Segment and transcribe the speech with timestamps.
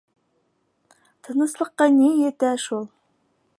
[1.27, 2.91] Тыныслыҡҡа ни етә шул.